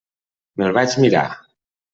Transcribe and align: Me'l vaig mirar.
Me'l 0.61 0.73
vaig 0.79 0.97
mirar. 1.05 1.27